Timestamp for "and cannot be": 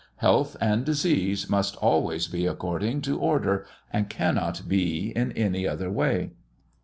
3.93-5.11